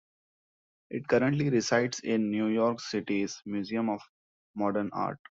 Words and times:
It 0.89 1.07
currently 1.07 1.51
resides 1.51 1.99
in 1.99 2.31
New 2.31 2.47
York 2.47 2.79
City's 2.79 3.39
Museum 3.45 3.87
of 3.87 4.01
Modern 4.55 4.89
Art. 4.93 5.19